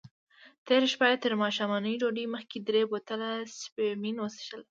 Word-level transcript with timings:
تېره 0.65 0.87
شپه 0.93 1.05
یې 1.11 1.17
تر 1.23 1.33
ماښامنۍ 1.43 1.95
ډوډۍ 2.01 2.25
مخکې 2.35 2.57
درې 2.67 2.81
بوتله 2.91 3.29
شیمپین 3.59 4.15
وڅیښل. 4.19 4.59